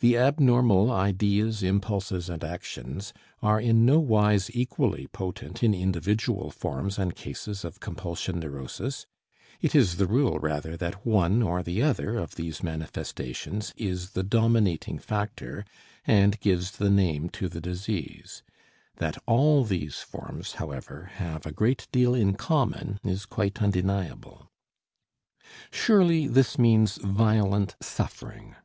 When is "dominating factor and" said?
14.24-16.40